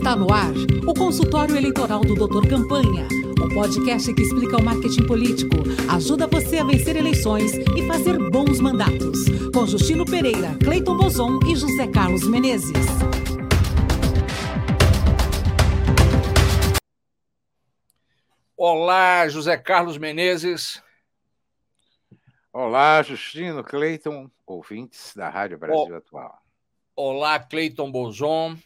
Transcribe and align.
Está 0.00 0.16
no 0.16 0.32
ar 0.32 0.54
o 0.88 0.94
consultório 0.94 1.54
eleitoral 1.54 2.00
do 2.00 2.14
Doutor 2.14 2.48
Campanha, 2.48 3.06
o 3.38 3.54
podcast 3.54 4.14
que 4.14 4.22
explica 4.22 4.56
o 4.56 4.64
marketing 4.64 5.06
político, 5.06 5.56
ajuda 5.92 6.26
você 6.26 6.56
a 6.56 6.64
vencer 6.64 6.96
eleições 6.96 7.52
e 7.52 7.86
fazer 7.86 8.16
bons 8.30 8.60
mandatos. 8.60 9.18
Com 9.52 9.66
Justino 9.66 10.06
Pereira, 10.06 10.56
Cleiton 10.64 10.96
Bozon 10.96 11.38
e 11.46 11.54
José 11.54 11.86
Carlos 11.86 12.26
Menezes. 12.26 12.86
Olá, 18.56 19.28
José 19.28 19.58
Carlos 19.58 19.98
Menezes. 19.98 20.82
Olá, 22.50 23.02
Justino, 23.02 23.62
Cleiton, 23.62 24.30
ouvintes 24.46 25.12
da 25.14 25.28
Rádio 25.28 25.58
Brasil 25.58 25.94
Atual. 25.94 26.38
Olá, 26.96 27.38
Cleiton 27.38 27.92
Bozon. 27.92 28.56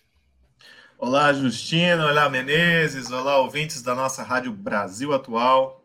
Olá, 1.07 1.35
Justino. 1.35 2.07
Olá, 2.07 2.31
Menezes. 2.31 3.11
Olá, 3.11 3.37
ouvintes 3.37 3.83
da 3.83 3.95
nossa 3.95 4.23
Rádio 4.23 4.51
Brasil 4.51 5.12
Atual. 5.12 5.85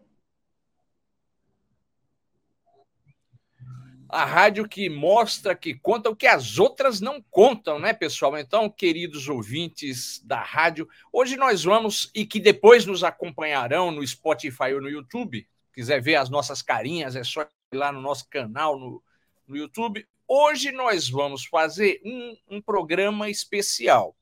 A 4.08 4.24
rádio 4.24 4.66
que 4.66 4.90
mostra, 4.90 5.54
que 5.54 5.74
conta 5.74 6.10
o 6.10 6.16
que 6.16 6.26
as 6.26 6.58
outras 6.58 7.02
não 7.02 7.22
contam, 7.22 7.78
né, 7.78 7.92
pessoal? 7.92 8.38
Então, 8.38 8.70
queridos 8.70 9.28
ouvintes 9.28 10.22
da 10.24 10.42
rádio, 10.42 10.88
hoje 11.12 11.36
nós 11.36 11.66
vamos, 11.66 12.10
e 12.16 12.26
que 12.26 12.40
depois 12.40 12.86
nos 12.86 13.04
acompanharão 13.04 13.92
no 13.92 14.08
Spotify 14.08 14.74
ou 14.74 14.82
no 14.82 14.90
YouTube, 14.90 15.46
quiser 15.74 16.02
ver 16.02 16.16
as 16.16 16.30
nossas 16.30 16.62
carinhas, 16.62 17.18
é 17.18 17.26
só 17.26 17.42
ir 17.42 17.76
lá 17.76 17.92
no 17.92 18.00
nosso 18.00 18.26
canal 18.30 18.80
no, 18.80 19.04
no 19.46 19.58
YouTube. 19.58 20.08
Hoje 20.26 20.72
nós 20.72 21.10
vamos 21.10 21.44
fazer 21.44 22.00
um, 22.06 22.38
um 22.50 22.62
programa 22.62 23.30
especial. 23.30 24.16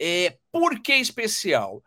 É, 0.00 0.38
por 0.52 0.80
que 0.82 0.94
especial? 0.94 1.82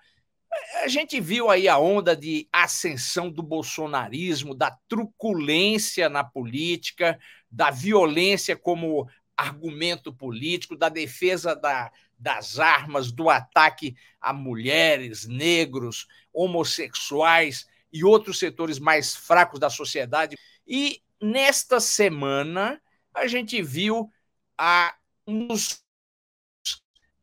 A 0.84 0.88
gente 0.88 1.20
viu 1.22 1.50
aí 1.50 1.68
a 1.68 1.78
onda 1.78 2.16
de 2.16 2.48
ascensão 2.52 3.30
do 3.30 3.44
bolsonarismo, 3.44 4.56
da 4.56 4.72
truculência 4.88 6.10
na 6.10 6.24
política, 6.24 7.20
da 7.52 7.70
violência 7.70 8.58
como 8.58 9.08
argumento 9.38 10.12
político, 10.12 10.76
da 10.76 10.90
defesa 10.90 11.56
da, 11.56 11.92
das 12.18 12.60
armas, 12.60 13.12
do 13.12 13.30
ataque 13.30 13.96
a 14.20 14.34
mulheres, 14.34 15.26
negros, 15.26 16.08
homossexuais 16.34 17.68
e 17.92 18.04
outros 18.04 18.40
setores 18.40 18.80
mais 18.80 19.16
fracos 19.16 19.60
da 19.60 19.70
sociedade. 19.70 20.38
E 20.68 21.02
nesta 21.22 21.80
semana 21.80 22.82
a 23.14 23.28
gente 23.28 23.62
viu 23.62 24.12
a 24.58 24.94
um 25.26 25.48
dos 25.48 25.84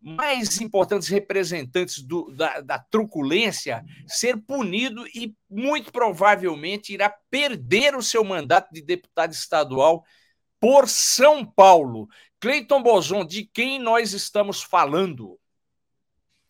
mais 0.07 0.61
importantes 0.61 1.09
representantes 1.09 2.01
do, 2.01 2.31
da, 2.31 2.61
da, 2.61 2.79
truculência 2.79 3.85
ser 4.07 4.37
punido 4.37 5.05
e 5.09 5.35
muito 5.51 5.91
provavelmente 5.91 6.93
irá 6.93 7.13
perder 7.29 7.97
o 7.97 8.03
seu 8.03 8.23
mandato 8.23 8.73
de 8.73 8.81
deputado 8.81 9.33
estadual 9.33 10.05
por 10.61 10.89
São 10.89 11.45
Paulo. 11.45 12.09
Cleiton 12.39 12.85
Bozon, 12.85 13.25
de 13.25 13.51
quem 13.53 13.81
nós 13.81 14.13
estamos 14.13 14.63
falando? 14.63 15.37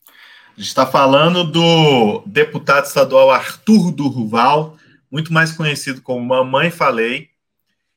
A 0.07 0.59
gente 0.59 0.69
está 0.69 0.85
falando 0.85 1.43
do 1.43 2.25
deputado 2.27 2.85
estadual 2.85 3.31
Arthur 3.31 3.91
Durval, 3.91 4.77
muito 5.11 5.33
mais 5.33 5.53
conhecido 5.53 6.03
como 6.03 6.23
Mamãe 6.23 6.71
Falei, 6.71 7.31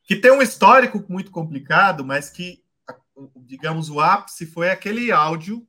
que 0.05 0.15
tem 0.15 0.31
um 0.31 0.41
histórico 0.41 1.03
muito 1.09 1.31
complicado, 1.31 2.05
mas 2.05 2.30
que 2.30 2.63
digamos, 3.38 3.89
o 3.89 4.00
ápice 4.00 4.45
foi 4.45 4.70
aquele 4.70 5.12
áudio 5.12 5.67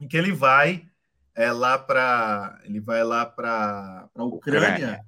em 0.00 0.06
que 0.06 0.16
ele 0.16 0.32
vai 0.32 0.88
é, 1.34 1.52
lá 1.52 1.78
para 1.78 2.60
ele 2.64 2.80
vai 2.80 3.04
lá 3.04 3.24
para 3.24 4.08
a 4.14 4.24
Ucrânia, 4.24 4.68
Ucrânia, 4.68 5.06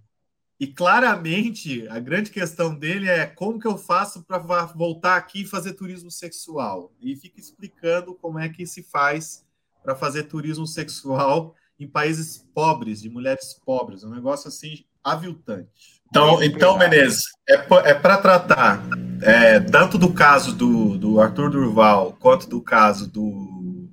e 0.61 0.67
claramente 0.67 1.89
a 1.89 1.99
grande 1.99 2.31
questão 2.31 2.75
dele 2.75 3.09
é 3.09 3.27
como 3.27 3.59
que 3.59 3.67
eu 3.67 3.77
faço 3.77 4.23
para 4.23 4.39
voltar 4.39 5.17
aqui 5.17 5.43
e 5.43 5.47
fazer 5.47 5.73
turismo 5.73 6.11
sexual? 6.11 6.93
E 7.01 7.17
fica 7.17 7.41
explicando 7.41 8.15
como 8.15 8.39
é 8.39 8.49
que 8.49 8.67
se 8.67 8.83
faz 8.83 9.45
para 9.83 9.97
fazer 9.97 10.25
turismo 10.25 10.67
sexual 10.67 11.55
em 11.79 11.89
países 11.89 12.47
pobres 12.55 13.01
de 13.01 13.09
mulheres 13.09 13.55
pobres, 13.65 14.05
um 14.05 14.11
negócio 14.11 14.49
assim 14.49 14.85
aviltante. 15.03 16.03
Então, 16.09 16.43
então 16.43 16.77
Menezes, 16.77 17.23
é, 17.49 17.55
é 17.55 17.95
para 17.95 18.19
tratar 18.19 18.83
é, 19.23 19.61
tanto 19.61 19.99
do 19.99 20.13
caso 20.13 20.55
do, 20.55 20.97
do 20.99 21.21
Arthur 21.21 21.51
Durval 21.51 22.13
quanto 22.15 22.49
do 22.49 22.61
caso 22.61 23.07
do, 23.07 23.89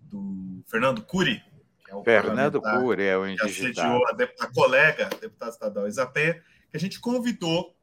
do 0.00 0.62
Fernando 0.66 1.02
Cury, 1.02 1.42
que 1.84 1.90
é 1.90 1.94
o 1.94 2.02
Fernando 2.02 2.60
Cury 2.60 3.04
é 3.04 3.16
o 3.16 3.26
indigitado. 3.26 4.00
A, 4.06 4.44
a 4.44 4.46
colega, 4.52 5.06
a 5.06 5.16
deputada 5.16 5.50
estadual 5.50 5.88
Isapé, 5.88 6.42
que 6.70 6.76
a 6.76 6.80
gente 6.80 7.00
convidou 7.00 7.74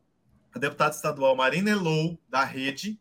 a 0.53 0.59
deputada 0.59 0.95
estadual 0.95 1.35
Marina 1.35 1.69
Elou, 1.69 2.19
da 2.27 2.43
Rede, 2.43 2.99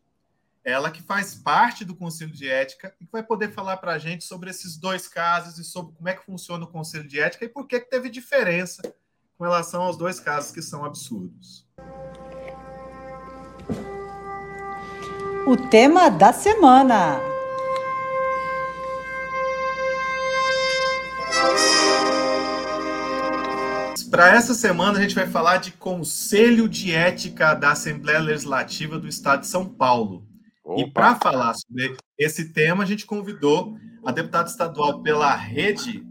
ela 0.63 0.91
que 0.91 1.01
faz 1.01 1.33
parte 1.33 1.83
do 1.83 1.95
Conselho 1.95 2.31
de 2.31 2.47
Ética 2.47 2.93
e 2.99 3.05
que 3.05 3.11
vai 3.11 3.23
poder 3.23 3.51
falar 3.51 3.77
para 3.77 3.93
a 3.93 3.97
gente 3.97 4.23
sobre 4.23 4.49
esses 4.49 4.77
dois 4.77 5.07
casos 5.07 5.57
e 5.57 5.63
sobre 5.63 5.95
como 5.95 6.07
é 6.07 6.13
que 6.13 6.25
funciona 6.25 6.63
o 6.63 6.67
Conselho 6.67 7.07
de 7.07 7.19
Ética 7.19 7.45
e 7.45 7.49
por 7.49 7.65
que, 7.65 7.79
que 7.79 7.89
teve 7.89 8.09
diferença 8.09 8.81
com 9.37 9.45
relação 9.45 9.81
aos 9.81 9.97
dois 9.97 10.19
casos 10.19 10.51
que 10.51 10.61
são 10.61 10.83
absurdos. 10.83 11.65
O 15.49 15.57
tema 15.57 16.09
da 16.09 16.31
semana. 16.31 17.19
Para 24.11 24.35
essa 24.35 24.53
semana, 24.53 24.99
a 24.99 25.01
gente 25.01 25.15
vai 25.15 25.25
falar 25.25 25.57
de 25.57 25.71
Conselho 25.71 26.69
de 26.69 26.93
Ética 26.93 27.55
da 27.55 27.71
Assembleia 27.71 28.19
Legislativa 28.19 28.99
do 28.99 29.07
Estado 29.07 29.39
de 29.41 29.47
São 29.47 29.65
Paulo. 29.65 30.23
Opa. 30.63 30.81
E 30.81 30.91
para 30.91 31.15
falar 31.15 31.55
sobre 31.55 31.97
esse 32.15 32.53
tema, 32.53 32.83
a 32.83 32.85
gente 32.85 33.07
convidou 33.07 33.75
a 34.05 34.11
deputada 34.11 34.47
estadual 34.47 35.01
pela 35.01 35.33
Rede, 35.33 36.05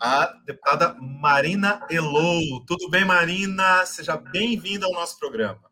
a 0.00 0.34
deputada 0.44 0.96
Marina 1.00 1.80
Elou. 1.88 2.64
Tudo 2.66 2.90
bem, 2.90 3.04
Marina? 3.04 3.86
Seja 3.86 4.16
bem-vinda 4.16 4.84
ao 4.84 4.92
nosso 4.92 5.16
programa. 5.16 5.69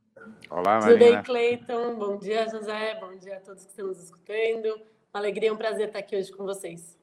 Olá, 0.50 0.80
Marina. 0.80 0.98
Tudo 0.98 0.98
bem, 0.98 1.22
Cleiton? 1.22 1.96
Bom 1.96 2.18
dia, 2.18 2.48
José. 2.48 2.98
Bom 3.00 3.16
dia 3.16 3.36
a 3.36 3.40
todos 3.40 3.64
que 3.64 3.70
estão 3.70 3.86
nos 3.86 4.02
escutando. 4.02 4.66
Uma 5.12 5.20
alegria, 5.20 5.52
um 5.52 5.56
prazer 5.56 5.88
estar 5.88 5.98
aqui 5.98 6.16
hoje 6.16 6.32
com 6.32 6.44
vocês. 6.44 6.98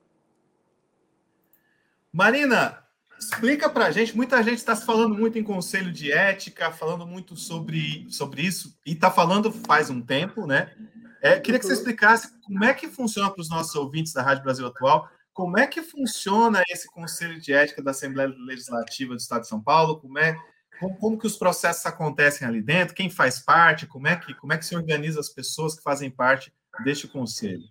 Marina, 2.11 2.83
explica 3.19 3.69
para 3.69 3.85
a 3.85 3.91
gente. 3.91 4.15
Muita 4.15 4.41
gente 4.43 4.57
está 4.57 4.75
se 4.75 4.85
falando 4.85 5.15
muito 5.15 5.37
em 5.37 5.43
conselho 5.43 5.91
de 5.91 6.11
ética, 6.11 6.71
falando 6.71 7.05
muito 7.05 7.35
sobre, 7.35 8.07
sobre 8.09 8.41
isso, 8.41 8.77
e 8.85 8.93
está 8.93 9.11
falando 9.11 9.51
faz 9.51 9.89
um 9.89 10.01
tempo, 10.01 10.45
né? 10.45 10.73
É, 11.21 11.39
queria 11.39 11.59
que 11.59 11.65
você 11.65 11.73
uhum. 11.73 11.79
explicasse 11.79 12.39
como 12.41 12.63
é 12.63 12.73
que 12.73 12.87
funciona 12.87 13.31
para 13.31 13.41
os 13.41 13.49
nossos 13.49 13.73
ouvintes 13.75 14.13
da 14.13 14.21
Rádio 14.21 14.43
Brasil 14.43 14.67
Atual 14.67 15.09
como 15.35 15.59
é 15.59 15.67
que 15.67 15.81
funciona 15.81 16.63
esse 16.69 16.89
Conselho 16.89 17.41
de 17.41 17.51
Ética 17.51 17.83
da 17.83 17.91
Assembleia 17.91 18.33
Legislativa 18.47 19.13
do 19.13 19.19
Estado 19.19 19.41
de 19.41 19.49
São 19.49 19.61
Paulo? 19.61 19.99
Como 19.99 20.17
é 20.17 20.33
como, 20.79 20.97
como, 20.97 21.17
que 21.17 21.27
os 21.27 21.37
processos 21.37 21.85
acontecem 21.85 22.47
ali 22.47 22.61
dentro? 22.61 22.95
Quem 22.95 23.09
faz 23.09 23.39
parte? 23.39 23.87
Como 23.87 24.07
é 24.07 24.15
que 24.15 24.33
como 24.33 24.53
é 24.53 24.57
que 24.57 24.65
se 24.65 24.75
organiza 24.75 25.19
as 25.19 25.29
pessoas 25.29 25.75
que 25.75 25.83
fazem 25.83 26.09
parte 26.09 26.53
deste 26.83 27.07
conselho? 27.07 27.67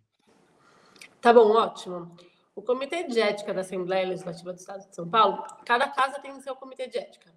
Tá 1.20 1.32
bom, 1.32 1.50
ótimo. 1.52 2.16
O 2.54 2.62
Comitê 2.62 3.04
de 3.04 3.20
Ética 3.20 3.52
da 3.52 3.62
Assembleia 3.62 4.06
Legislativa 4.06 4.52
do 4.52 4.58
Estado 4.58 4.88
de 4.88 4.94
São 4.94 5.08
Paulo, 5.08 5.44
cada 5.64 5.88
casa 5.88 6.20
tem 6.20 6.32
o 6.32 6.40
seu 6.40 6.54
comitê 6.54 6.86
de 6.86 6.98
ética. 6.98 7.32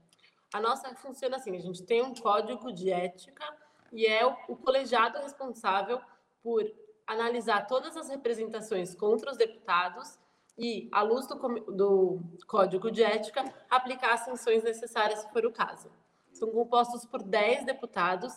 A 0.54 0.62
nossa 0.62 0.94
funciona 0.96 1.38
assim: 1.38 1.56
a 1.56 1.60
gente 1.60 1.84
tem 1.84 2.04
um 2.04 2.14
código 2.14 2.72
de 2.72 2.92
ética 2.92 3.46
e 3.92 4.06
é 4.06 4.26
o, 4.26 4.36
o 4.50 4.56
colegiado 4.56 5.18
responsável 5.20 6.00
por 6.44 6.64
analisar 7.08 7.66
todas 7.66 7.96
as 7.98 8.10
representações 8.10 8.94
contra 8.94 9.32
os 9.32 9.38
deputados 9.38 10.20
e, 10.58 10.90
à 10.92 11.02
luz 11.02 11.28
do, 11.28 11.36
do 11.72 12.20
Código 12.48 12.90
de 12.90 13.04
Ética, 13.04 13.54
aplicar 13.70 14.14
as 14.14 14.22
sanções 14.22 14.64
necessárias, 14.64 15.20
se 15.20 15.30
for 15.32 15.46
o 15.46 15.52
caso. 15.52 15.92
São 16.34 16.50
compostos 16.52 17.06
por 17.06 17.22
10 17.22 17.66
deputados, 17.66 18.34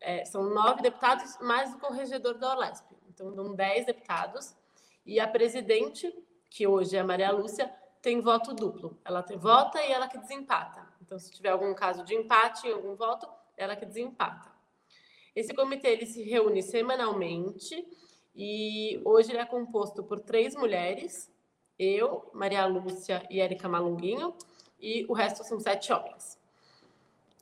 é, 0.00 0.24
são 0.24 0.44
nove 0.44 0.82
deputados, 0.82 1.38
mais 1.40 1.74
o 1.74 1.78
corregedor 1.78 2.38
da 2.38 2.54
OLESP. 2.54 2.86
Então, 3.08 3.34
são 3.34 3.54
10 3.54 3.86
deputados, 3.86 4.56
e 5.04 5.20
a 5.20 5.28
presidente, 5.28 6.12
que 6.48 6.66
hoje 6.66 6.96
é 6.96 7.00
a 7.00 7.04
Maria 7.04 7.30
Lúcia, 7.30 7.72
tem 8.00 8.20
voto 8.20 8.54
duplo. 8.54 8.98
Ela 9.04 9.22
tem, 9.22 9.36
vota 9.36 9.82
e 9.82 9.92
ela 9.92 10.08
que 10.08 10.18
desempata. 10.18 10.86
Então, 11.00 11.18
se 11.18 11.30
tiver 11.30 11.50
algum 11.50 11.74
caso 11.74 12.04
de 12.04 12.14
empate 12.14 12.66
em 12.66 12.72
algum 12.72 12.94
voto, 12.94 13.28
ela 13.56 13.76
que 13.76 13.84
desempata. 13.84 14.52
Esse 15.34 15.52
comitê 15.52 15.88
ele 15.88 16.06
se 16.06 16.22
reúne 16.22 16.62
semanalmente 16.62 17.86
e 18.34 19.00
hoje 19.04 19.32
ele 19.32 19.38
é 19.38 19.44
composto 19.44 20.02
por 20.02 20.20
três 20.20 20.54
mulheres, 20.54 21.30
eu, 21.78 22.30
Maria 22.32 22.66
Lúcia 22.66 23.26
e 23.30 23.40
Érica 23.40 23.68
Malunguinho, 23.68 24.34
e 24.80 25.04
o 25.08 25.12
resto 25.12 25.44
são 25.44 25.58
sete 25.58 25.92
homens. 25.92 26.38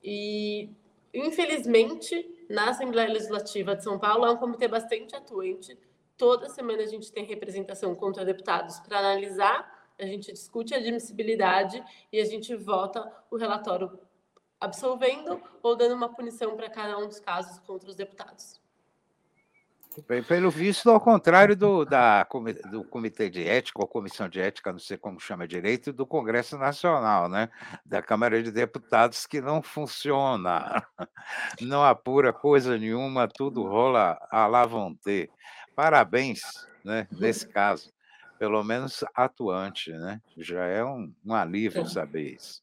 E, 0.02 0.70
infelizmente, 1.12 2.46
na 2.48 2.70
Assembleia 2.70 3.12
Legislativa 3.12 3.74
de 3.76 3.84
São 3.84 3.98
Paulo 3.98 4.26
é 4.26 4.30
um 4.30 4.36
comitê 4.36 4.68
bastante 4.68 5.14
atuante. 5.14 5.76
Toda 6.16 6.48
semana 6.48 6.82
a 6.82 6.86
gente 6.86 7.10
tem 7.10 7.24
representação 7.24 7.94
contra 7.94 8.24
deputados 8.24 8.78
para 8.80 8.98
analisar, 8.98 9.90
a 9.98 10.06
gente 10.06 10.32
discute 10.32 10.74
a 10.74 10.78
admissibilidade 10.78 11.82
e 12.12 12.20
a 12.20 12.24
gente 12.24 12.54
vota 12.54 13.10
o 13.30 13.36
relatório 13.36 13.98
absolvendo 14.60 15.42
ou 15.62 15.74
dando 15.74 15.94
uma 15.94 16.08
punição 16.08 16.56
para 16.56 16.70
cada 16.70 16.96
um 16.98 17.08
dos 17.08 17.18
casos 17.18 17.58
contra 17.60 17.90
os 17.90 17.96
deputados. 17.96 18.61
Pelo 20.26 20.50
visto, 20.50 20.90
ao 20.90 21.00
contrário 21.00 21.56
do, 21.56 21.84
da, 21.84 22.26
do 22.70 22.84
Comitê 22.84 23.28
de 23.28 23.46
Ética, 23.46 23.80
ou 23.80 23.86
Comissão 23.86 24.28
de 24.28 24.40
Ética, 24.40 24.72
não 24.72 24.78
sei 24.78 24.96
como 24.96 25.20
chama 25.20 25.46
direito, 25.46 25.92
do 25.92 26.06
Congresso 26.06 26.56
Nacional, 26.56 27.28
né? 27.28 27.48
da 27.84 28.00
Câmara 28.02 28.42
de 28.42 28.50
Deputados, 28.50 29.26
que 29.26 29.40
não 29.40 29.62
funciona, 29.62 30.86
não 31.60 31.84
apura 31.84 32.32
coisa 32.32 32.78
nenhuma, 32.78 33.28
tudo 33.28 33.62
rola 33.62 34.18
à 34.30 34.46
la 34.46 34.64
vontade. 34.64 35.30
Parabéns, 35.74 36.40
né, 36.84 37.06
nesse 37.10 37.46
caso, 37.46 37.92
pelo 38.38 38.62
menos 38.62 39.04
atuante, 39.14 39.90
né? 39.92 40.20
já 40.36 40.64
é 40.64 40.84
um, 40.84 41.12
um 41.24 41.34
alívio 41.34 41.86
saber 41.86 42.34
isso. 42.34 42.62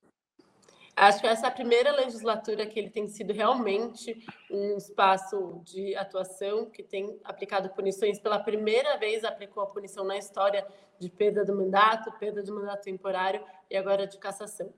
Acho 1.00 1.22
que 1.22 1.28
essa 1.28 1.46
é 1.46 1.50
a 1.50 1.52
primeira 1.52 1.94
legislatura 1.94 2.66
que 2.66 2.78
ele 2.78 2.90
tem 2.90 3.08
sido 3.08 3.32
realmente 3.32 4.22
um 4.52 4.76
espaço 4.76 5.62
de 5.64 5.96
atuação, 5.96 6.70
que 6.70 6.84
tem 6.84 7.18
aplicado 7.24 7.70
punições. 7.70 8.20
Pela 8.20 8.38
primeira 8.38 8.98
vez, 8.98 9.24
aplicou 9.24 9.64
a 9.64 9.68
punição 9.68 10.04
na 10.04 10.18
história 10.18 10.68
de 11.00 11.10
perda 11.10 11.46
do 11.46 11.56
mandato, 11.56 12.12
perda 12.20 12.44
do 12.44 12.54
mandato 12.54 12.84
temporário 12.84 13.42
e 13.72 13.78
agora 13.78 14.06
de 14.06 14.18
cassação. 14.18 14.74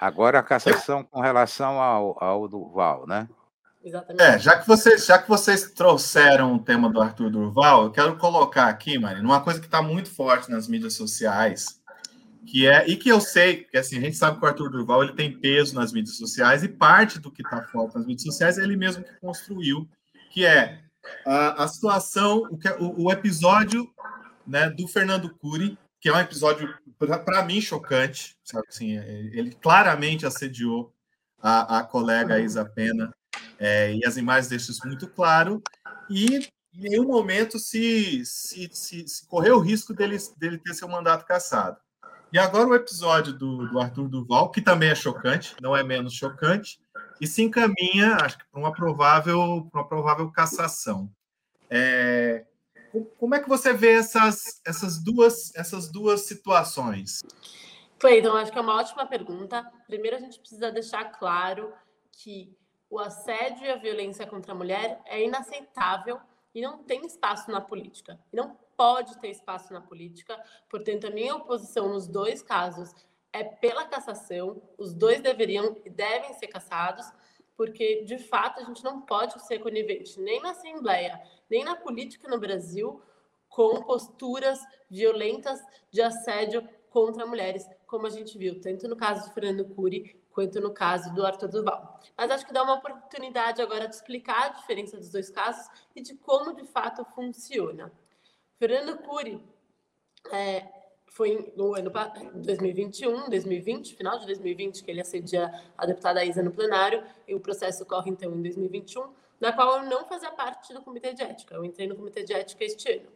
Agora 0.00 0.38
a 0.38 0.42
cassação 0.42 1.04
com 1.04 1.20
relação 1.20 1.78
ao, 1.78 2.16
ao 2.24 2.48
Duval, 2.48 3.06
né? 3.06 3.28
Exatamente. 3.84 4.22
É, 4.22 4.38
já 4.38 4.58
que 4.58 4.66
vocês, 4.66 5.04
já 5.04 5.18
que 5.18 5.28
vocês 5.28 5.72
trouxeram 5.72 6.54
o 6.54 6.58
tema 6.58 6.90
do 6.90 7.02
Arthur 7.02 7.30
Durval, 7.30 7.84
eu 7.84 7.90
quero 7.90 8.16
colocar 8.16 8.68
aqui, 8.68 8.98
Marina, 8.98 9.28
uma 9.28 9.42
coisa 9.42 9.60
que 9.60 9.66
está 9.66 9.82
muito 9.82 10.10
forte 10.10 10.50
nas 10.50 10.66
mídias 10.66 10.94
sociais, 10.94 11.78
que 12.50 12.66
é 12.66 12.88
e 12.88 12.96
que 12.96 13.10
eu 13.10 13.20
sei 13.20 13.64
que 13.64 13.76
assim 13.76 13.98
a 13.98 14.00
gente 14.00 14.16
sabe 14.16 14.38
que 14.38 14.44
o 14.44 14.48
Arthur 14.48 14.70
Durval 14.70 15.04
ele 15.04 15.12
tem 15.12 15.38
peso 15.38 15.74
nas 15.74 15.92
mídias 15.92 16.16
sociais 16.16 16.62
e 16.62 16.68
parte 16.68 17.18
do 17.18 17.30
que 17.30 17.42
está 17.42 17.62
forte 17.62 17.96
nas 17.96 18.06
mídias 18.06 18.22
sociais 18.22 18.56
é 18.56 18.62
ele 18.62 18.76
mesmo 18.76 19.04
que 19.04 19.20
construiu, 19.20 19.86
que 20.30 20.46
é 20.46 20.80
a, 21.26 21.64
a 21.64 21.68
situação, 21.68 22.38
o, 22.50 22.56
que, 22.56 22.68
o, 22.70 23.04
o, 23.04 23.12
episódio 23.12 23.86
né, 24.46 24.70
do 24.70 24.88
Fernando 24.88 25.28
Cury, 25.34 25.78
que 26.00 26.08
é 26.08 26.12
um 26.12 26.18
episódio 26.18 26.74
para 26.98 27.44
mim 27.44 27.60
chocante, 27.60 28.34
sabe 28.42 28.66
assim, 28.68 28.96
ele 28.96 29.54
claramente 29.54 30.24
assediou 30.24 30.92
a, 31.40 31.78
a 31.78 31.84
colega 31.84 32.40
Isa 32.40 32.64
Pena 32.64 33.14
é, 33.58 33.94
e 33.94 34.06
as 34.06 34.16
imagens 34.16 34.48
deixam 34.48 34.72
isso 34.72 34.86
muito 34.86 35.06
claro 35.06 35.62
e 36.08 36.48
em 36.74 36.80
nenhum 36.80 37.06
momento 37.06 37.58
se, 37.58 38.24
se, 38.24 38.70
se, 38.72 39.06
se 39.06 39.26
correu 39.26 39.56
o 39.56 39.60
risco 39.60 39.92
dele, 39.92 40.16
dele 40.38 40.58
ter 40.58 40.72
seu 40.72 40.88
mandato 40.88 41.26
cassado. 41.26 41.76
E 42.32 42.38
agora 42.38 42.68
o 42.68 42.74
episódio 42.74 43.32
do, 43.32 43.68
do 43.68 43.80
Arthur 43.80 44.08
Duval, 44.08 44.50
que 44.50 44.60
também 44.60 44.90
é 44.90 44.94
chocante, 44.94 45.56
não 45.62 45.74
é 45.74 45.82
menos 45.82 46.12
chocante, 46.12 46.78
e 47.20 47.26
se 47.26 47.42
encaminha, 47.42 48.16
acho 48.20 48.38
que, 48.38 48.44
para 48.50 48.60
uma 48.60 48.72
provável, 48.72 49.68
uma 49.72 49.86
provável 49.86 50.30
cassação. 50.30 51.10
É, 51.70 52.44
como 53.18 53.34
é 53.34 53.40
que 53.40 53.48
você 53.48 53.72
vê 53.72 53.92
essas, 53.92 54.60
essas, 54.66 55.02
duas, 55.02 55.54
essas 55.54 55.90
duas 55.90 56.26
situações? 56.26 57.20
Cleiton, 57.98 58.36
acho 58.36 58.52
que 58.52 58.58
é 58.58 58.62
uma 58.62 58.76
ótima 58.76 59.06
pergunta. 59.06 59.64
Primeiro, 59.86 60.16
a 60.16 60.20
gente 60.20 60.38
precisa 60.38 60.70
deixar 60.70 61.04
claro 61.18 61.72
que 62.12 62.54
o 62.90 62.98
assédio 62.98 63.66
e 63.66 63.70
a 63.70 63.76
violência 63.76 64.26
contra 64.26 64.52
a 64.52 64.54
mulher 64.54 65.00
é 65.06 65.24
inaceitável 65.24 66.20
e 66.54 66.60
não 66.60 66.82
tem 66.84 67.04
espaço 67.06 67.50
na 67.50 67.60
política. 67.60 68.18
Não 68.32 68.56
pode 68.78 69.18
ter 69.18 69.30
espaço 69.30 69.72
na 69.72 69.80
política. 69.80 70.40
Portanto, 70.70 71.08
a 71.08 71.10
minha 71.10 71.34
oposição 71.34 71.88
nos 71.88 72.06
dois 72.06 72.40
casos 72.40 72.94
é 73.32 73.42
pela 73.42 73.84
cassação. 73.84 74.62
Os 74.78 74.94
dois 74.94 75.20
deveriam 75.20 75.76
e 75.84 75.90
devem 75.90 76.32
ser 76.34 76.46
cassados, 76.46 77.04
porque 77.56 78.04
de 78.04 78.18
fato 78.18 78.60
a 78.60 78.64
gente 78.64 78.84
não 78.84 79.00
pode 79.00 79.44
ser 79.44 79.58
conivente 79.58 80.20
nem 80.20 80.40
na 80.40 80.52
Assembleia, 80.52 81.20
nem 81.50 81.64
na 81.64 81.74
política 81.74 82.28
no 82.28 82.38
Brasil 82.38 83.02
com 83.48 83.82
posturas 83.82 84.60
violentas 84.88 85.60
de 85.90 86.00
assédio 86.00 86.66
contra 86.88 87.26
mulheres, 87.26 87.68
como 87.84 88.06
a 88.06 88.10
gente 88.10 88.38
viu 88.38 88.60
tanto 88.60 88.86
no 88.86 88.96
caso 88.96 89.28
do 89.28 89.34
Fernando 89.34 89.64
Cury 89.74 90.22
quanto 90.30 90.60
no 90.60 90.72
caso 90.72 91.12
do 91.14 91.26
Arthur 91.26 91.48
Duval. 91.48 91.98
Mas 92.16 92.30
acho 92.30 92.46
que 92.46 92.52
dá 92.52 92.62
uma 92.62 92.74
oportunidade 92.74 93.60
agora 93.60 93.88
de 93.88 93.96
explicar 93.96 94.44
a 94.44 94.48
diferença 94.50 94.96
dos 94.96 95.10
dois 95.10 95.30
casos 95.30 95.68
e 95.96 96.00
de 96.00 96.14
como 96.14 96.54
de 96.54 96.64
fato 96.64 97.04
funciona. 97.06 97.92
Fernando 98.58 98.98
Cury 98.98 99.40
é, 100.32 100.66
foi 101.06 101.52
no 101.56 101.76
ano 101.76 101.92
2021, 102.34 103.30
2020, 103.30 103.94
final 103.94 104.18
de 104.18 104.26
2020, 104.26 104.82
que 104.82 104.90
ele 104.90 105.00
acedia 105.00 105.48
a 105.76 105.86
deputada 105.86 106.24
Isa 106.24 106.42
no 106.42 106.50
plenário, 106.50 107.04
e 107.28 107.36
o 107.36 107.40
processo 107.40 107.84
ocorre 107.84 108.10
então 108.10 108.34
em 108.34 108.42
2021, 108.42 109.12
na 109.40 109.52
qual 109.52 109.78
eu 109.78 109.88
não 109.88 110.04
fazia 110.06 110.32
parte 110.32 110.74
do 110.74 110.82
comitê 110.82 111.14
de 111.14 111.22
ética. 111.22 111.54
Eu 111.54 111.64
entrei 111.64 111.86
no 111.86 111.94
comitê 111.94 112.24
de 112.24 112.32
ética 112.32 112.64
este 112.64 112.90
ano. 112.90 113.08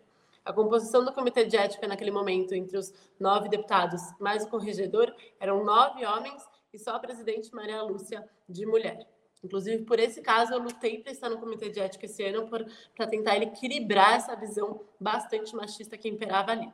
A 0.45 0.53
composição 0.53 1.05
do 1.05 1.13
comitê 1.13 1.45
de 1.45 1.57
ética 1.57 1.89
naquele 1.89 2.13
momento, 2.13 2.55
entre 2.55 2.77
os 2.77 2.95
nove 3.19 3.49
deputados 3.49 4.01
mais 4.21 4.45
o 4.45 4.49
corregedor, 4.49 5.13
eram 5.41 5.65
nove 5.65 6.07
homens 6.07 6.41
e 6.73 6.79
só 6.79 6.95
a 6.95 7.01
presidente 7.01 7.53
Maria 7.53 7.83
Lúcia 7.83 8.29
de 8.49 8.65
mulher. 8.65 9.09
Inclusive, 9.43 9.85
por 9.85 9.99
esse 9.99 10.23
caso, 10.23 10.53
eu 10.53 10.61
lutei 10.61 11.01
para 11.01 11.11
estar 11.11 11.29
no 11.29 11.39
comitê 11.39 11.69
de 11.69 11.81
ética 11.81 12.07
esse 12.07 12.23
ano 12.23 12.49
para 12.49 13.07
tentar 13.07 13.37
equilibrar 13.39 14.15
essa 14.15 14.37
visão 14.37 14.81
bastante 15.01 15.55
machista 15.57 15.99
que 15.99 16.09
imperava 16.09 16.53
ali. 16.53 16.73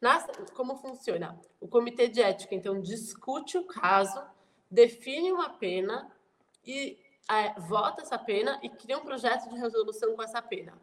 Nas, 0.00 0.26
como 0.54 0.76
funciona? 0.76 1.40
O 1.58 1.66
comitê 1.66 2.06
de 2.06 2.20
ética, 2.20 2.54
então, 2.54 2.80
discute 2.82 3.56
o 3.56 3.64
caso, 3.64 4.22
define 4.70 5.32
uma 5.32 5.48
pena 5.48 6.10
e 6.64 6.98
é, 7.30 7.58
vota 7.60 8.02
essa 8.02 8.18
pena 8.18 8.60
e 8.62 8.68
cria 8.68 8.98
um 8.98 9.04
projeto 9.04 9.48
de 9.48 9.56
resolução 9.56 10.14
com 10.14 10.22
essa 10.22 10.42
pena. 10.42 10.74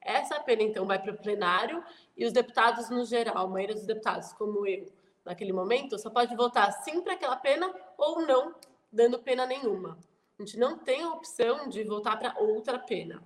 Essa 0.00 0.38
pena, 0.40 0.62
então, 0.62 0.86
vai 0.86 0.98
para 1.00 1.12
o 1.12 1.16
plenário 1.16 1.82
e 2.14 2.26
os 2.26 2.32
deputados, 2.32 2.90
no 2.90 3.06
geral, 3.06 3.46
a 3.46 3.48
maioria 3.48 3.74
dos 3.74 3.86
deputados, 3.86 4.34
como 4.34 4.66
eu, 4.66 4.86
naquele 5.24 5.52
momento, 5.52 5.98
só 5.98 6.10
pode 6.10 6.36
votar 6.36 6.70
sim 6.84 7.00
para 7.00 7.14
aquela 7.14 7.36
pena 7.36 7.74
ou 7.96 8.20
não, 8.20 8.54
dando 8.92 9.18
pena 9.18 9.46
nenhuma. 9.46 9.98
A 10.38 10.42
gente 10.42 10.56
não 10.56 10.78
tem 10.78 11.02
a 11.02 11.10
opção 11.10 11.68
de 11.68 11.82
voltar 11.82 12.16
para 12.16 12.38
outra 12.38 12.78
pena. 12.78 13.20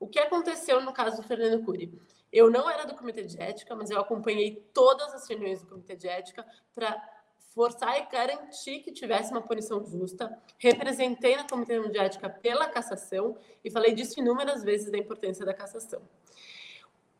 O 0.00 0.08
que 0.08 0.18
aconteceu 0.18 0.80
no 0.80 0.92
caso 0.92 1.18
do 1.18 1.22
Fernando 1.22 1.64
Cury? 1.64 1.92
Eu 2.32 2.50
não 2.50 2.68
era 2.68 2.84
do 2.84 2.94
comitê 2.94 3.22
de 3.22 3.40
ética, 3.40 3.76
mas 3.76 3.88
eu 3.88 4.00
acompanhei 4.00 4.56
todas 4.74 5.14
as 5.14 5.28
reuniões 5.28 5.60
do 5.60 5.68
comitê 5.68 5.94
de 5.94 6.08
ética 6.08 6.44
para 6.74 7.00
forçar 7.54 8.00
e 8.00 8.06
garantir 8.10 8.80
que 8.80 8.90
tivesse 8.90 9.30
uma 9.30 9.42
punição 9.42 9.84
justa. 9.84 10.36
Representei 10.58 11.36
na 11.36 11.46
comitê 11.46 11.80
de 11.88 11.98
ética 11.98 12.28
pela 12.28 12.68
cassação 12.68 13.36
e 13.64 13.70
falei 13.70 13.94
disso 13.94 14.18
inúmeras 14.18 14.64
vezes 14.64 14.90
da 14.90 14.98
importância 14.98 15.46
da 15.46 15.54
cassação. 15.54 16.02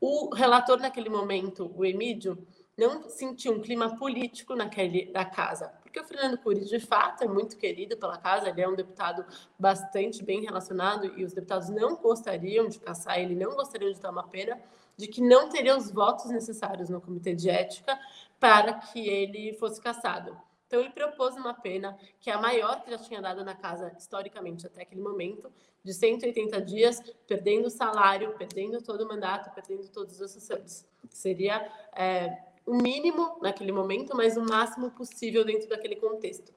O 0.00 0.34
relator 0.34 0.80
naquele 0.80 1.08
momento, 1.08 1.72
o 1.76 1.84
Emílio, 1.84 2.46
não 2.76 3.08
sentiu 3.08 3.52
um 3.52 3.60
clima 3.60 3.96
político 3.96 4.56
naquele 4.56 5.12
da 5.12 5.24
casa, 5.24 5.72
porque 5.90 6.00
o 6.00 6.04
Fernando 6.04 6.38
Cury, 6.38 6.64
de 6.64 6.78
fato, 6.78 7.24
é 7.24 7.26
muito 7.26 7.56
querido 7.56 7.96
pela 7.96 8.16
casa, 8.16 8.48
ele 8.48 8.60
é 8.60 8.68
um 8.68 8.76
deputado 8.76 9.26
bastante 9.58 10.22
bem 10.22 10.40
relacionado 10.40 11.06
e 11.18 11.24
os 11.24 11.32
deputados 11.32 11.68
não 11.68 11.96
gostariam 11.96 12.68
de 12.68 12.78
caçar 12.78 13.18
ele, 13.18 13.34
não 13.34 13.56
gostariam 13.56 13.92
de 13.92 14.00
dar 14.00 14.10
uma 14.10 14.22
pena, 14.22 14.60
de 14.96 15.08
que 15.08 15.20
não 15.20 15.48
teria 15.48 15.76
os 15.76 15.90
votos 15.90 16.30
necessários 16.30 16.88
no 16.88 17.00
comitê 17.00 17.34
de 17.34 17.50
ética 17.50 17.98
para 18.38 18.74
que 18.74 19.08
ele 19.08 19.52
fosse 19.54 19.80
caçado. 19.80 20.40
Então, 20.68 20.78
ele 20.78 20.90
propôs 20.90 21.34
uma 21.34 21.52
pena 21.52 21.98
que 22.20 22.30
é 22.30 22.34
a 22.34 22.40
maior 22.40 22.82
que 22.82 22.90
já 22.92 22.98
tinha 22.98 23.20
dado 23.20 23.44
na 23.44 23.56
casa 23.56 23.92
historicamente 23.98 24.64
até 24.64 24.82
aquele 24.82 25.00
momento, 25.00 25.52
de 25.82 25.92
180 25.92 26.60
dias, 26.60 27.02
perdendo 27.26 27.66
o 27.66 27.70
salário, 27.70 28.34
perdendo 28.38 28.80
todo 28.80 29.00
o 29.00 29.08
mandato, 29.08 29.52
perdendo 29.52 29.88
todos 29.88 30.14
os 30.16 30.22
assessores. 30.22 30.86
Seria 31.08 31.68
é, 31.92 32.49
o 32.66 32.74
mínimo 32.74 33.38
naquele 33.40 33.72
momento, 33.72 34.16
mas 34.16 34.36
o 34.36 34.42
máximo 34.42 34.90
possível 34.90 35.44
dentro 35.44 35.68
daquele 35.68 35.96
contexto. 35.96 36.52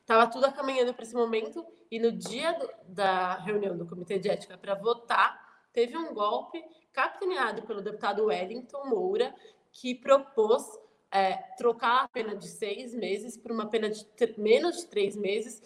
Estava 0.00 0.26
tudo 0.28 0.50
caminhando 0.52 0.94
para 0.94 1.02
esse 1.02 1.14
momento 1.14 1.66
e 1.90 1.98
no 1.98 2.12
dia 2.12 2.52
do, 2.52 2.68
da 2.86 3.34
reunião 3.38 3.76
do 3.76 3.86
Comitê 3.86 4.18
de 4.18 4.28
Ética 4.28 4.56
para 4.56 4.74
votar, 4.74 5.64
teve 5.72 5.96
um 5.96 6.14
golpe 6.14 6.64
capitaneado 6.92 7.62
pelo 7.62 7.82
deputado 7.82 8.26
Wellington 8.26 8.86
Moura, 8.86 9.34
que 9.72 9.94
propôs 9.94 10.64
é, 11.10 11.34
trocar 11.56 12.04
a 12.04 12.08
pena 12.08 12.34
de 12.34 12.48
seis 12.48 12.94
meses 12.94 13.36
por 13.36 13.50
uma 13.52 13.66
pena 13.66 13.90
de 13.90 14.06
menos 14.38 14.78
de 14.78 14.86
três 14.86 15.16
meses, 15.16 15.62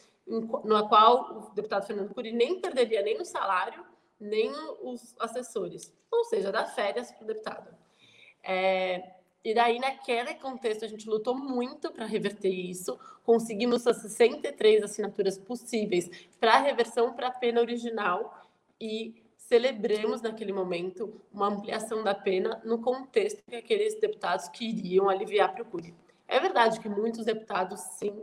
na 0.64 0.88
qual 0.88 1.50
o 1.50 1.54
deputado 1.54 1.86
Fernando 1.86 2.14
Cury 2.14 2.32
nem 2.32 2.60
perderia 2.60 3.02
nem 3.02 3.20
o 3.20 3.24
salário, 3.24 3.84
nem 4.18 4.52
os 4.82 5.14
assessores, 5.18 5.92
ou 6.10 6.24
seja, 6.24 6.52
dar 6.52 6.66
férias 6.66 7.10
para 7.12 7.24
o 7.24 7.26
deputado. 7.26 7.76
É, 8.42 9.19
e 9.42 9.54
daí, 9.54 9.78
naquele 9.78 10.34
contexto, 10.34 10.84
a 10.84 10.88
gente 10.88 11.08
lutou 11.08 11.34
muito 11.34 11.90
para 11.90 12.04
reverter 12.04 12.50
isso. 12.50 12.98
Conseguimos 13.24 13.86
as 13.86 13.96
63 13.98 14.82
assinaturas 14.82 15.38
possíveis 15.38 16.10
para 16.38 16.54
a 16.54 16.58
reversão 16.58 17.14
para 17.14 17.28
a 17.28 17.32
pena 17.32 17.60
original. 17.60 18.46
E 18.78 19.14
celebramos 19.36 20.20
naquele 20.20 20.52
momento 20.52 21.20
uma 21.32 21.48
ampliação 21.48 22.04
da 22.04 22.14
pena 22.14 22.60
no 22.64 22.80
contexto 22.80 23.42
que 23.48 23.56
aqueles 23.56 23.98
deputados 23.98 24.48
queriam 24.48 25.08
aliviar 25.08 25.52
para 25.52 25.62
o 25.62 25.66
Cury. 25.66 25.94
É 26.28 26.38
verdade 26.38 26.78
que 26.78 26.88
muitos 26.88 27.24
deputados, 27.24 27.80
sim, 27.98 28.14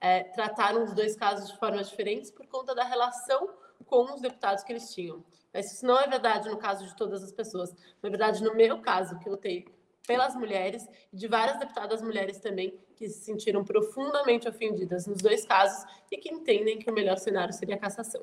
é, 0.00 0.24
trataram 0.24 0.84
os 0.84 0.92
dois 0.92 1.16
casos 1.16 1.50
de 1.50 1.58
formas 1.58 1.88
diferentes 1.88 2.30
por 2.30 2.46
conta 2.46 2.74
da 2.74 2.84
relação 2.84 3.48
com 3.86 4.12
os 4.12 4.20
deputados 4.20 4.62
que 4.64 4.72
eles 4.72 4.92
tinham. 4.92 5.24
Mas 5.52 5.72
isso 5.72 5.86
não 5.86 5.98
é 5.98 6.06
verdade 6.06 6.50
no 6.50 6.58
caso 6.58 6.84
de 6.84 6.94
todas 6.96 7.22
as 7.22 7.32
pessoas. 7.32 7.72
Na 8.02 8.10
verdade, 8.10 8.42
no 8.42 8.54
meu 8.54 8.82
caso, 8.82 9.18
que 9.20 9.30
lutei 9.30 9.64
pelas 10.06 10.34
mulheres 10.34 10.86
de 11.12 11.26
várias 11.26 11.58
deputadas 11.58 12.02
mulheres 12.02 12.38
também 12.38 12.78
que 12.96 13.08
se 13.08 13.24
sentiram 13.24 13.64
profundamente 13.64 14.48
ofendidas 14.48 15.06
nos 15.06 15.18
dois 15.18 15.44
casos 15.44 15.84
e 16.10 16.16
que 16.18 16.32
entendem 16.32 16.78
que 16.78 16.90
o 16.90 16.94
melhor 16.94 17.18
cenário 17.18 17.52
seria 17.52 17.74
a 17.74 17.78
cassação. 17.78 18.22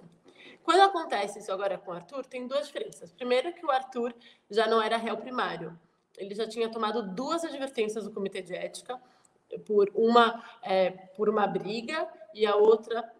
Quando 0.63 0.81
acontece 0.81 1.39
isso 1.39 1.51
agora 1.51 1.77
com 1.77 1.91
o 1.91 1.93
Arthur, 1.93 2.25
tem 2.25 2.47
duas 2.47 2.67
diferenças. 2.67 3.11
Primeiro, 3.11 3.51
que 3.53 3.65
o 3.65 3.71
Arthur 3.71 4.13
já 4.49 4.67
não 4.67 4.81
era 4.81 4.95
réu 4.95 5.17
primário. 5.17 5.77
Ele 6.17 6.35
já 6.35 6.47
tinha 6.47 6.69
tomado 6.69 7.01
duas 7.15 7.43
advertências 7.43 8.03
do 8.03 8.11
Comitê 8.11 8.41
de 8.41 8.53
Ética, 8.53 9.01
por 9.65 9.91
uma, 9.93 10.43
é, 10.61 10.91
por 10.91 11.29
uma 11.29 11.47
briga 11.47 12.07
e 12.33 12.45
a 12.45 12.55
outra 12.55 13.11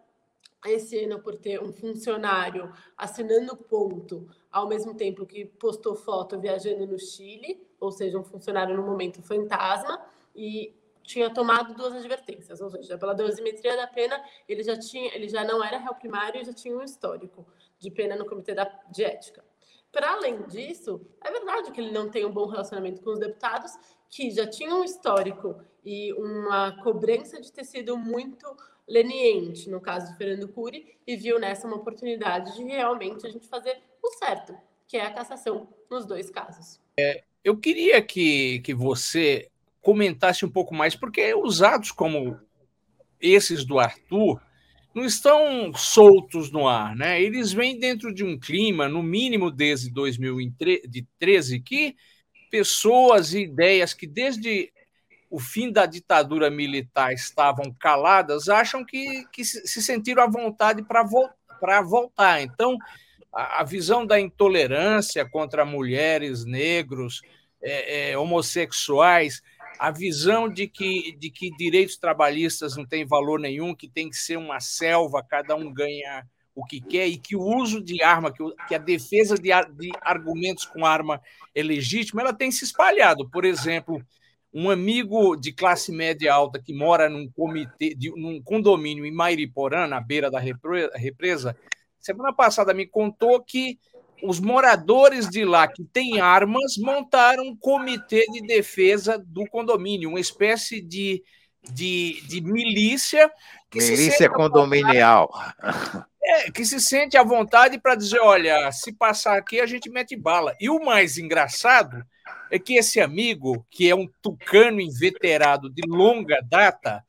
esse 0.64 1.04
ano 1.04 1.20
por 1.20 1.36
ter 1.36 1.60
um 1.60 1.72
funcionário 1.72 2.72
assinando 2.96 3.56
ponto 3.56 4.28
ao 4.50 4.68
mesmo 4.68 4.94
tempo 4.94 5.26
que 5.26 5.44
postou 5.44 5.96
foto 5.96 6.38
viajando 6.38 6.86
no 6.86 6.98
Chile, 6.98 7.66
ou 7.82 7.90
seja, 7.90 8.18
um 8.18 8.24
funcionário 8.24 8.76
no 8.76 8.82
momento 8.82 9.22
fantasma, 9.22 10.00
e 10.34 10.74
tinha 11.02 11.28
tomado 11.28 11.74
duas 11.74 11.94
advertências, 11.94 12.60
ou 12.60 12.70
seja, 12.70 12.96
pela 12.96 13.12
dosimetria 13.12 13.76
da 13.76 13.86
pena, 13.86 14.22
ele 14.48 14.62
já 14.62 14.78
tinha, 14.78 15.14
ele 15.14 15.28
já 15.28 15.44
não 15.44 15.62
era 15.62 15.78
réu 15.78 15.94
primário 15.94 16.40
e 16.40 16.44
já 16.44 16.52
tinha 16.52 16.76
um 16.76 16.82
histórico 16.82 17.46
de 17.78 17.90
pena 17.90 18.14
no 18.14 18.24
comitê 18.24 18.54
da, 18.54 18.64
de 18.90 19.04
ética. 19.04 19.44
Para 19.90 20.12
além 20.12 20.42
disso, 20.44 21.04
é 21.20 21.30
verdade 21.30 21.70
que 21.72 21.80
ele 21.80 21.90
não 21.90 22.08
tem 22.08 22.24
um 22.24 22.30
bom 22.30 22.46
relacionamento 22.46 23.02
com 23.02 23.10
os 23.10 23.18
deputados, 23.18 23.72
que 24.08 24.30
já 24.30 24.46
tinham 24.46 24.80
um 24.80 24.84
histórico 24.84 25.60
e 25.84 26.12
uma 26.14 26.80
cobrança 26.82 27.40
de 27.40 27.52
ter 27.52 27.64
sido 27.64 27.96
muito 27.96 28.46
leniente, 28.86 29.68
no 29.68 29.80
caso 29.80 30.12
do 30.12 30.16
Fernando 30.16 30.48
Cury, 30.48 30.98
e 31.06 31.16
viu 31.16 31.38
nessa 31.38 31.66
uma 31.66 31.76
oportunidade 31.76 32.54
de 32.54 32.64
realmente 32.64 33.26
a 33.26 33.30
gente 33.30 33.48
fazer 33.48 33.82
o 34.02 34.08
certo, 34.12 34.56
que 34.86 34.96
é 34.96 35.04
a 35.04 35.12
cassação 35.12 35.68
nos 35.90 36.06
dois 36.06 36.30
casos. 36.30 36.80
É, 36.98 37.22
eu 37.44 37.56
queria 37.56 38.00
que, 38.00 38.60
que 38.60 38.74
você 38.74 39.48
comentasse 39.80 40.44
um 40.44 40.50
pouco 40.50 40.74
mais, 40.74 40.94
porque 40.94 41.34
os 41.34 41.62
atos 41.62 41.90
como 41.90 42.38
esses 43.20 43.64
do 43.64 43.78
Arthur 43.78 44.40
não 44.94 45.04
estão 45.04 45.72
soltos 45.74 46.50
no 46.50 46.68
ar, 46.68 46.94
né? 46.94 47.20
Eles 47.20 47.52
vêm 47.52 47.78
dentro 47.78 48.12
de 48.14 48.22
um 48.22 48.38
clima, 48.38 48.88
no 48.88 49.02
mínimo 49.02 49.50
desde 49.50 49.90
2013, 49.90 51.60
que 51.60 51.96
pessoas 52.50 53.32
e 53.32 53.44
ideias 53.44 53.94
que 53.94 54.06
desde 54.06 54.70
o 55.30 55.38
fim 55.38 55.72
da 55.72 55.86
ditadura 55.86 56.50
militar 56.50 57.12
estavam 57.14 57.74
caladas, 57.80 58.50
acham 58.50 58.84
que, 58.84 59.24
que 59.32 59.44
se 59.46 59.80
sentiram 59.80 60.22
à 60.22 60.26
vontade 60.26 60.82
para 60.82 61.02
vo 61.02 61.30
voltar. 61.86 62.42
Então, 62.42 62.76
a, 63.32 63.64
visão 63.64 64.04
da 64.04 64.20
intolerância 64.20 65.24
contra 65.24 65.64
mulheres, 65.64 66.44
negros, 66.44 67.22
é, 67.62 68.10
é, 68.10 68.18
homossexuais, 68.18 69.42
a 69.78 69.90
visão 69.90 70.48
de 70.48 70.68
que, 70.68 71.16
de 71.18 71.30
que 71.30 71.50
direitos 71.56 71.96
trabalhistas 71.96 72.76
não 72.76 72.84
têm 72.84 73.06
valor 73.06 73.40
nenhum, 73.40 73.74
que 73.74 73.88
tem 73.88 74.10
que 74.10 74.16
ser 74.16 74.36
uma 74.36 74.60
selva, 74.60 75.24
cada 75.26 75.56
um 75.56 75.72
ganha 75.72 76.24
o 76.54 76.64
que 76.64 76.80
quer, 76.80 77.06
e 77.08 77.16
que 77.16 77.34
o 77.34 77.40
uso 77.40 77.80
de 77.80 78.02
arma, 78.02 78.30
que, 78.30 78.44
que 78.68 78.74
a 78.74 78.78
defesa 78.78 79.36
de, 79.36 79.48
de 79.78 79.90
argumentos 80.02 80.66
com 80.66 80.84
arma 80.84 81.20
é 81.54 81.62
legítima, 81.62 82.20
ela 82.20 82.34
tem 82.34 82.50
se 82.50 82.64
espalhado. 82.64 83.28
Por 83.30 83.44
exemplo, 83.44 84.04
um 84.52 84.68
amigo 84.68 85.34
de 85.34 85.50
classe 85.50 85.90
média 85.90 86.32
alta 86.32 86.60
que 86.60 86.74
mora 86.74 87.08
num 87.08 87.30
comitê, 87.30 87.94
de, 87.94 88.10
num 88.10 88.42
condomínio 88.42 89.06
em 89.06 89.12
Mairiporã, 89.12 89.86
na 89.86 90.00
beira 90.00 90.30
da 90.30 90.38
represa, 90.38 91.56
semana 92.02 92.32
passada 92.32 92.74
me 92.74 92.86
contou 92.86 93.40
que 93.42 93.78
os 94.22 94.38
moradores 94.38 95.28
de 95.28 95.44
lá 95.44 95.66
que 95.66 95.84
têm 95.84 96.20
armas 96.20 96.76
montaram 96.78 97.44
um 97.44 97.56
comitê 97.56 98.24
de 98.32 98.40
defesa 98.42 99.18
do 99.18 99.46
condomínio, 99.48 100.08
uma 100.08 100.20
espécie 100.20 100.80
de, 100.80 101.22
de, 101.62 102.20
de 102.28 102.40
milícia. 102.40 103.30
milícia 103.74 104.30
condominial. 104.30 105.30
É, 106.24 106.50
que 106.52 106.64
se 106.64 106.80
sente 106.80 107.16
à 107.16 107.24
vontade 107.24 107.80
para 107.80 107.96
dizer: 107.96 108.20
olha, 108.20 108.70
se 108.70 108.92
passar 108.92 109.36
aqui, 109.36 109.60
a 109.60 109.66
gente 109.66 109.90
mete 109.90 110.16
bala. 110.16 110.54
E 110.60 110.70
o 110.70 110.84
mais 110.84 111.18
engraçado 111.18 112.04
é 112.48 112.58
que 112.58 112.74
esse 112.74 113.00
amigo, 113.00 113.66
que 113.68 113.90
é 113.90 113.94
um 113.94 114.08
tucano 114.22 114.80
inveterado 114.80 115.68
de 115.68 115.82
longa 115.88 116.38
data, 116.48 117.04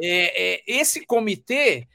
é, 0.00 0.54
é, 0.54 0.62
esse 0.66 1.06
comitê 1.06 1.86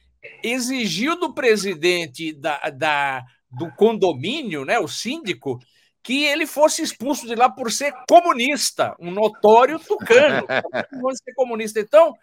exigiu 0.44 1.20
do 1.20 1.34
presidente 1.34 2.34
da, 2.34 2.58
da 2.70 3.24
do 3.50 3.72
condomínio, 3.75 4.65
né, 4.65 4.80
o 4.80 4.88
síndico, 4.88 5.60
que 6.01 6.25
ele 6.25 6.46
fosse 6.46 6.82
expulso 6.82 7.25
de 7.27 7.36
lá 7.36 7.50
por 7.50 7.72
ser 7.72 7.94
comunista, 8.10 8.96
um 9.00 9.12
notório 9.12 9.80
tucano, 9.80 10.46
por 11.01 11.15
ser 11.15 11.34
comunista. 11.34 11.80
Então, 11.80 12.13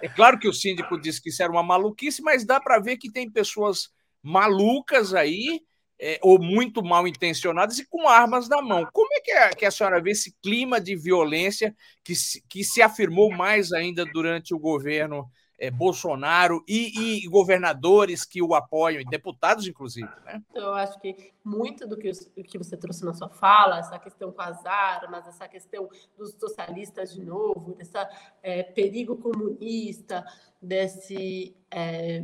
é 0.00 0.08
claro 0.08 0.38
que 0.38 0.48
o 0.48 0.52
síndico 0.52 0.98
disse 0.98 1.20
que 1.20 1.28
isso 1.28 1.42
era 1.42 1.52
uma 1.52 1.62
maluquice, 1.62 2.22
mas 2.22 2.46
dá 2.46 2.58
para 2.60 2.78
ver 2.78 2.96
que 2.96 3.12
tem 3.12 3.30
pessoas 3.30 3.90
malucas 4.22 5.12
aí, 5.12 5.60
é, 5.98 6.18
ou 6.22 6.38
muito 6.38 6.82
mal 6.82 7.06
intencionadas 7.08 7.78
e 7.78 7.86
com 7.86 8.08
armas 8.08 8.48
na 8.48 8.60
mão. 8.62 8.86
Como 8.92 9.08
é 9.14 9.20
que, 9.20 9.32
a, 9.32 9.50
que 9.50 9.64
a 9.64 9.70
senhora 9.70 10.00
vê 10.00 10.10
esse 10.10 10.34
clima 10.42 10.80
de 10.80 10.94
violência 10.94 11.74
que 12.04 12.14
se, 12.14 12.42
que 12.48 12.62
se 12.62 12.82
afirmou 12.82 13.30
mais 13.30 13.72
ainda 13.72 14.04
durante 14.04 14.54
o 14.54 14.58
governo 14.58 15.26
é, 15.58 15.70
Bolsonaro 15.70 16.62
e, 16.68 17.24
e, 17.24 17.28
governadores 17.28 18.24
que 18.24 18.42
o 18.42 18.54
apoiam, 18.54 19.00
e 19.00 19.04
deputados, 19.04 19.66
inclusive. 19.66 20.08
Né? 20.24 20.42
Eu 20.54 20.74
acho 20.74 20.98
que 21.00 21.32
muito 21.44 21.86
do 21.86 21.96
que, 21.96 22.12
que 22.44 22.58
você 22.58 22.76
trouxe 22.76 23.04
na 23.04 23.14
sua 23.14 23.28
fala, 23.28 23.78
essa 23.78 23.98
questão 23.98 24.30
com 24.32 24.42
as 24.42 24.64
armas, 24.66 25.26
essa 25.26 25.48
questão 25.48 25.88
dos 26.16 26.32
socialistas 26.34 27.14
de 27.14 27.24
novo, 27.24 27.74
desse 27.74 27.96
é, 28.42 28.62
perigo 28.62 29.16
comunista, 29.16 30.24
desse. 30.60 31.56
É, 31.70 32.22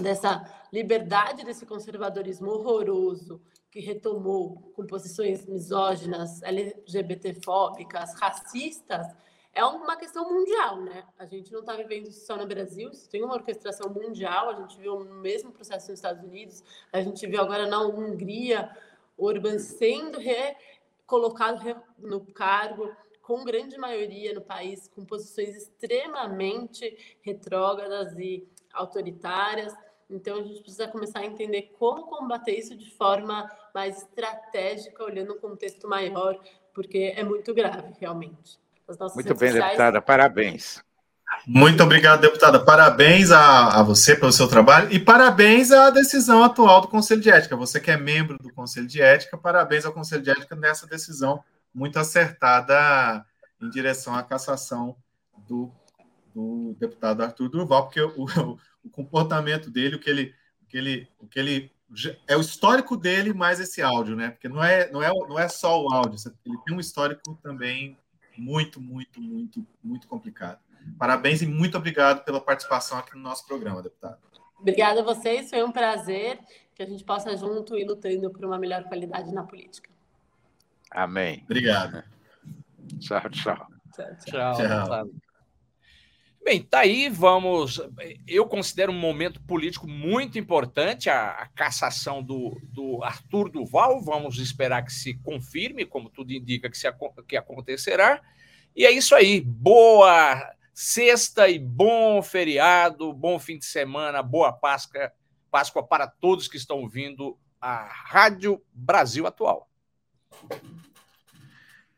dessa 0.00 0.44
liberdade 0.72 1.44
desse 1.44 1.66
conservadorismo 1.66 2.48
horroroso 2.48 3.40
que 3.70 3.80
retomou 3.80 4.72
com 4.74 4.86
posições 4.86 5.46
misóginas, 5.46 6.42
LGBTfóbicas, 6.42 8.14
racistas, 8.14 9.06
é 9.52 9.64
uma 9.64 9.96
questão 9.96 10.28
mundial, 10.32 10.80
né? 10.80 11.04
A 11.18 11.26
gente 11.26 11.52
não 11.52 11.60
está 11.60 11.74
vivendo 11.74 12.06
isso 12.06 12.24
só 12.24 12.36
no 12.36 12.46
Brasil, 12.46 12.90
isso 12.90 13.08
tem 13.08 13.22
uma 13.22 13.34
orquestração 13.34 13.90
mundial, 13.92 14.50
a 14.50 14.54
gente 14.54 14.78
viu 14.78 14.96
o 14.96 15.04
mesmo 15.04 15.50
processo 15.50 15.90
nos 15.90 15.98
Estados 15.98 16.22
Unidos, 16.22 16.62
a 16.92 17.00
gente 17.00 17.26
viu 17.26 17.40
agora 17.40 17.66
na 17.66 17.80
Hungria, 17.80 18.70
Orbán 19.16 19.58
sendo 19.58 20.18
colocado 21.06 21.82
no 21.98 22.20
cargo 22.20 22.94
com 23.22 23.44
grande 23.44 23.76
maioria 23.76 24.32
no 24.32 24.40
país, 24.40 24.88
com 24.88 25.04
posições 25.04 25.54
extremamente 25.56 27.16
retrógradas 27.20 28.16
e 28.18 28.48
autoritárias. 28.72 29.74
Então, 30.08 30.38
a 30.38 30.42
gente 30.42 30.62
precisa 30.62 30.88
começar 30.88 31.20
a 31.20 31.26
entender 31.26 31.72
como 31.78 32.06
combater 32.06 32.58
isso 32.58 32.76
de 32.76 32.90
forma 32.90 33.48
mais 33.72 33.98
estratégica, 33.98 35.04
olhando 35.04 35.34
um 35.34 35.38
contexto 35.38 35.86
maior, 35.86 36.40
porque 36.74 37.12
é 37.16 37.22
muito 37.22 37.54
grave, 37.54 37.94
realmente. 38.00 38.58
Muito 39.14 39.34
bem, 39.34 39.50
sociais... 39.50 39.64
deputada, 39.70 40.02
parabéns. 40.02 40.82
Muito 41.46 41.82
obrigado, 41.82 42.20
deputada. 42.20 42.62
Parabéns 42.64 43.30
a, 43.30 43.80
a, 43.80 43.82
você 43.82 44.14
pelo 44.14 44.32
seu 44.32 44.48
trabalho 44.48 44.92
e 44.92 44.98
parabéns 44.98 45.70
à 45.70 45.90
decisão 45.90 46.42
atual 46.42 46.80
do 46.80 46.88
Conselho 46.88 47.20
de 47.20 47.30
Ética. 47.30 47.56
Você 47.56 47.80
que 47.80 47.90
é 47.90 47.96
membro 47.96 48.36
do 48.38 48.52
Conselho 48.52 48.86
de 48.86 49.00
Ética, 49.00 49.38
parabéns 49.38 49.84
ao 49.84 49.92
Conselho 49.92 50.22
de 50.22 50.30
Ética 50.30 50.56
nessa 50.56 50.86
decisão 50.86 51.42
muito 51.74 51.98
acertada 51.98 53.24
em 53.60 53.70
direção 53.70 54.14
à 54.14 54.22
cassação 54.22 54.96
do, 55.46 55.72
do 56.34 56.76
deputado 56.78 57.22
Arthur 57.22 57.48
Durval, 57.48 57.84
porque 57.84 58.00
o, 58.00 58.24
o, 58.24 58.58
o 58.84 58.90
comportamento 58.90 59.70
dele, 59.70 59.96
o 59.96 60.00
que 60.00 60.10
ele, 60.10 60.34
o 60.62 60.66
que 60.66 60.76
ele, 60.76 61.08
o 61.18 61.26
que 61.26 61.38
ele 61.38 61.72
é 62.26 62.36
o 62.36 62.40
histórico 62.40 62.96
dele 62.96 63.32
mais 63.32 63.58
esse 63.58 63.82
áudio, 63.82 64.14
né? 64.14 64.30
Porque 64.30 64.48
não 64.48 64.62
é, 64.62 64.90
não 64.90 65.02
é, 65.02 65.10
não 65.10 65.38
é 65.38 65.48
só 65.48 65.82
o 65.82 65.92
áudio, 65.92 66.18
ele 66.44 66.58
tem 66.64 66.76
um 66.76 66.80
histórico 66.80 67.38
também 67.42 67.96
muito, 68.40 68.80
muito, 68.80 69.20
muito, 69.20 69.66
muito 69.82 70.08
complicado. 70.08 70.58
Parabéns 70.98 71.42
e 71.42 71.46
muito 71.46 71.76
obrigado 71.76 72.24
pela 72.24 72.40
participação 72.40 72.98
aqui 72.98 73.14
no 73.14 73.22
nosso 73.22 73.46
programa, 73.46 73.82
deputado. 73.82 74.18
Obrigada 74.58 75.00
a 75.00 75.04
vocês, 75.04 75.50
foi 75.50 75.62
um 75.62 75.72
prazer 75.72 76.38
que 76.74 76.82
a 76.82 76.86
gente 76.86 77.04
possa 77.04 77.36
junto 77.36 77.76
ir 77.76 77.84
lutando 77.86 78.30
por 78.30 78.44
uma 78.44 78.58
melhor 78.58 78.84
qualidade 78.84 79.32
na 79.32 79.44
política. 79.44 79.90
Amém. 80.90 81.42
Obrigado. 81.44 82.02
tchau, 82.98 83.28
tchau. 83.30 83.66
Tchau, 83.92 84.16
tchau. 84.24 84.54
tchau. 84.56 85.29
Bem, 86.42 86.62
tá 86.62 86.80
aí, 86.80 87.08
vamos. 87.08 87.80
Eu 88.26 88.46
considero 88.46 88.90
um 88.90 88.98
momento 88.98 89.40
político 89.42 89.86
muito 89.86 90.38
importante 90.38 91.10
a, 91.10 91.30
a, 91.32 91.46
cassação 91.48 92.22
do, 92.22 92.58
do 92.64 93.04
Arthur 93.04 93.50
Duval. 93.50 94.00
Vamos 94.02 94.38
esperar 94.38 94.82
que 94.84 94.92
se 94.92 95.14
confirme, 95.14 95.84
como 95.84 96.08
tudo 96.08 96.32
indica 96.32 96.70
que, 96.70 96.78
se, 96.78 96.88
que 97.28 97.36
acontecerá. 97.36 98.22
E 98.74 98.86
é 98.86 98.90
isso 98.90 99.14
aí. 99.14 99.40
Boa 99.42 100.54
sexta 100.72 101.46
e 101.46 101.58
bom 101.58 102.22
feriado, 102.22 103.12
bom 103.12 103.38
fim 103.38 103.58
de 103.58 103.66
semana, 103.66 104.22
boa 104.22 104.50
Páscoa, 104.50 105.12
Páscoa 105.50 105.86
para 105.86 106.06
todos 106.06 106.48
que 106.48 106.56
estão 106.56 106.78
ouvindo 106.78 107.38
a 107.60 107.84
Rádio 107.84 108.62
Brasil 108.72 109.26
Atual. 109.26 109.68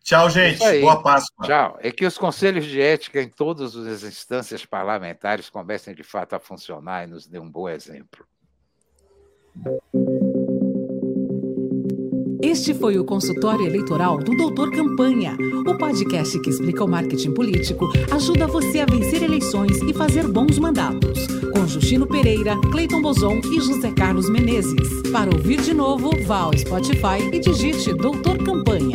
Tchau, 0.02 0.28
gente. 0.28 0.58
Boa 0.80 1.00
Páscoa. 1.00 1.46
Tchau. 1.46 1.78
É 1.80 1.92
que 1.92 2.04
os 2.04 2.18
conselhos 2.18 2.66
de 2.66 2.80
ética 2.80 3.22
em 3.22 3.28
todas 3.28 3.76
as 3.76 4.02
instâncias 4.02 4.66
parlamentares 4.66 5.48
comecem 5.48 5.94
de 5.94 6.02
fato 6.02 6.34
a 6.34 6.40
funcionar 6.40 7.04
e 7.04 7.06
nos 7.06 7.26
dê 7.26 7.38
um 7.38 7.48
bom 7.48 7.68
exemplo. 7.68 8.26
Este 12.42 12.74
foi 12.74 12.98
o 12.98 13.04
consultório 13.04 13.64
eleitoral 13.64 14.18
do 14.18 14.36
Doutor 14.36 14.72
Campanha, 14.72 15.36
o 15.66 15.78
podcast 15.78 16.38
que 16.40 16.50
explica 16.50 16.84
o 16.84 16.88
marketing 16.88 17.32
político, 17.32 17.88
ajuda 18.10 18.46
você 18.46 18.80
a 18.80 18.86
vencer 18.86 19.22
eleições 19.22 19.80
e 19.82 19.94
fazer 19.94 20.26
bons 20.26 20.58
mandatos. 20.58 21.26
Com 21.54 21.66
Justino 21.66 22.06
Pereira, 22.06 22.56
Cleiton 22.72 23.00
Bozon 23.00 23.40
e 23.44 23.60
José 23.60 23.92
Carlos 23.92 24.28
Menezes. 24.28 25.10
Para 25.12 25.30
ouvir 25.34 25.60
de 25.60 25.72
novo, 25.72 26.10
vá 26.26 26.40
ao 26.40 26.58
Spotify 26.58 27.22
e 27.32 27.38
digite 27.38 27.94
Doutor 27.94 28.36
Campanha. 28.38 28.91